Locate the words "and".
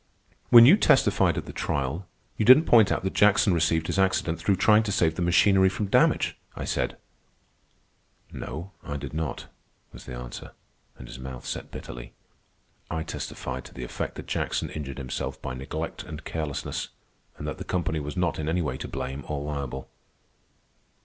10.97-11.07, 16.01-16.23, 17.37-17.47